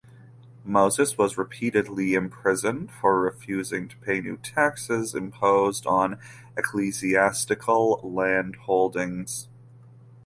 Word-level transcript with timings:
Moses 0.65 1.15
was 1.15 1.37
repeatedly 1.37 2.15
imprisoned 2.15 2.89
for 2.91 3.21
refusing 3.21 3.87
to 3.87 3.95
pay 3.97 4.19
new 4.19 4.35
taxes 4.37 5.13
imposed 5.13 5.85
on 5.85 6.17
ecclesiastical 6.57 8.01
landholdings. 8.03 9.45